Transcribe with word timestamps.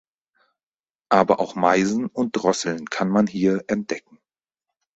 Aber 1.09 1.39
auch 1.39 1.53
Meisen 1.53 2.07
und 2.07 2.35
Drosseln 2.35 2.85
kann 2.89 3.07
man 3.09 3.27
hier 3.27 3.63
entdecken. 3.67 4.17